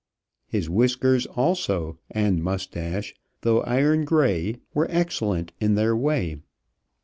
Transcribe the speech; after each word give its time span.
His 0.47 0.67
whiskers, 0.67 1.27
also, 1.27 1.99
and 2.09 2.43
mustache, 2.43 3.13
though 3.41 3.61
iron 3.61 4.03
gray, 4.03 4.55
were 4.73 4.87
excellent 4.89 5.51
in 5.59 5.75
their 5.75 5.95
way. 5.95 6.37